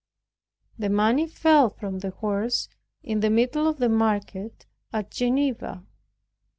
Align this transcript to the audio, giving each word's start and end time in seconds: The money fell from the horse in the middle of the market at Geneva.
The 0.79 0.89
money 0.89 1.27
fell 1.27 1.69
from 1.69 1.99
the 1.99 2.09
horse 2.09 2.67
in 3.03 3.19
the 3.19 3.29
middle 3.29 3.67
of 3.67 3.77
the 3.77 3.87
market 3.87 4.65
at 4.91 5.11
Geneva. 5.11 5.85